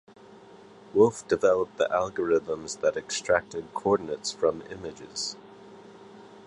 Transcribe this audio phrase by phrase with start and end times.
[0.95, 5.35] Wolf developed the algorithms that extracted coordinates from images.